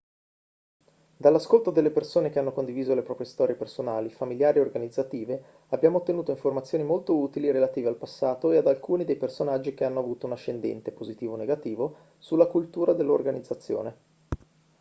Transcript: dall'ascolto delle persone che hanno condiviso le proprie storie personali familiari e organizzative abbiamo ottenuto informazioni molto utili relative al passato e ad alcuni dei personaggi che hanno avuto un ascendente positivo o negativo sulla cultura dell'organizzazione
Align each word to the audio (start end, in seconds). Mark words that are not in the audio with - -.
dall'ascolto 1.15 1.69
delle 1.69 1.91
persone 1.91 2.31
che 2.31 2.39
hanno 2.39 2.53
condiviso 2.53 2.95
le 2.95 3.03
proprie 3.03 3.27
storie 3.27 3.53
personali 3.53 4.09
familiari 4.09 4.57
e 4.57 4.61
organizzative 4.63 5.43
abbiamo 5.69 5.99
ottenuto 5.99 6.31
informazioni 6.31 6.83
molto 6.83 7.15
utili 7.15 7.51
relative 7.51 7.87
al 7.87 7.97
passato 7.97 8.51
e 8.51 8.57
ad 8.57 8.65
alcuni 8.65 9.05
dei 9.05 9.15
personaggi 9.17 9.75
che 9.75 9.83
hanno 9.83 9.99
avuto 9.99 10.25
un 10.25 10.31
ascendente 10.31 10.91
positivo 10.91 11.33
o 11.33 11.37
negativo 11.37 11.95
sulla 12.17 12.47
cultura 12.47 12.93
dell'organizzazione 12.93 13.97